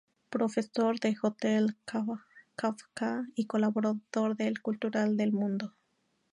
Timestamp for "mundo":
5.31-5.75